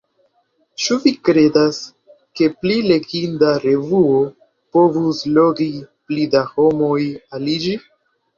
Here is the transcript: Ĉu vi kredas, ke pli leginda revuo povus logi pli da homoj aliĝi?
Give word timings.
Ĉu 0.83 0.95
vi 1.01 1.11
kredas, 1.27 1.81
ke 2.39 2.47
pli 2.61 2.77
leginda 2.85 3.51
revuo 3.67 4.17
povus 4.79 5.21
logi 5.37 5.69
pli 6.09 6.27
da 6.35 6.43
homoj 6.57 6.99
aliĝi? 7.41 7.77